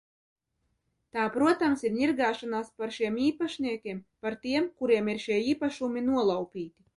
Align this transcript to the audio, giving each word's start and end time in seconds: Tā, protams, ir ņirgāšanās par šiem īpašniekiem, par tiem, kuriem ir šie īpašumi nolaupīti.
Tā, 1.17 1.25
protams, 1.35 1.83
ir 1.89 1.93
ņirgāšanās 1.97 2.71
par 2.79 2.95
šiem 2.95 3.19
īpašniekiem, 3.27 4.01
par 4.25 4.39
tiem, 4.47 4.67
kuriem 4.81 5.13
ir 5.15 5.23
šie 5.27 5.39
īpašumi 5.53 6.05
nolaupīti. 6.09 6.77